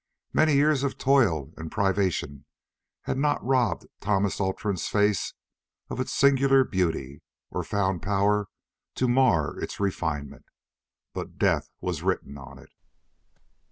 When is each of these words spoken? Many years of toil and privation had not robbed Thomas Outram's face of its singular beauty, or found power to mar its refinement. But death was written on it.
Many 0.33 0.55
years 0.55 0.81
of 0.81 0.97
toil 0.97 1.53
and 1.57 1.71
privation 1.71 2.45
had 3.03 3.19
not 3.19 3.45
robbed 3.45 3.85
Thomas 3.99 4.41
Outram's 4.41 4.87
face 4.87 5.35
of 5.91 5.99
its 5.99 6.11
singular 6.11 6.63
beauty, 6.63 7.21
or 7.51 7.63
found 7.63 8.01
power 8.01 8.47
to 8.95 9.07
mar 9.07 9.59
its 9.59 9.79
refinement. 9.79 10.45
But 11.13 11.37
death 11.37 11.69
was 11.81 12.01
written 12.01 12.35
on 12.39 12.57
it. 12.57 12.71